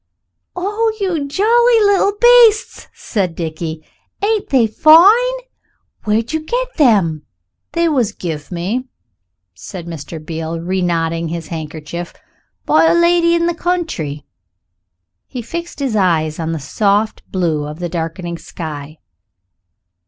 [0.55, 3.85] "Oh, the jolly little beasts!" said Dickie;
[4.23, 5.33] "ain't they fine?
[6.05, 7.27] Where did you get them?"
[7.73, 8.87] "They was give me,"
[9.53, 10.17] said Mr.
[10.19, 12.15] Beale, re knotting his handkerchief,
[12.65, 14.25] "by a lady in the country."
[15.27, 18.97] He fixed his eyes on the soft blue of the darkening sky.